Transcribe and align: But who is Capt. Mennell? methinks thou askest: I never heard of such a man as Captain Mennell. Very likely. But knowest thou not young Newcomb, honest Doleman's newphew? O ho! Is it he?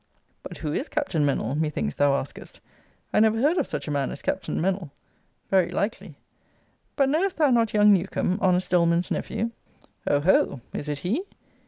But 0.41 0.57
who 0.57 0.73
is 0.73 0.89
Capt. 0.89 1.13
Mennell? 1.13 1.53
methinks 1.53 1.93
thou 1.93 2.15
askest: 2.15 2.59
I 3.13 3.19
never 3.19 3.39
heard 3.39 3.59
of 3.59 3.67
such 3.67 3.87
a 3.87 3.91
man 3.91 4.09
as 4.09 4.23
Captain 4.23 4.59
Mennell. 4.59 4.89
Very 5.51 5.69
likely. 5.69 6.15
But 6.95 7.07
knowest 7.07 7.37
thou 7.37 7.51
not 7.51 7.75
young 7.75 7.93
Newcomb, 7.93 8.39
honest 8.41 8.71
Doleman's 8.71 9.11
newphew? 9.11 9.51
O 10.07 10.19
ho! 10.21 10.61
Is 10.73 10.89
it 10.89 10.97
he? 11.05 11.21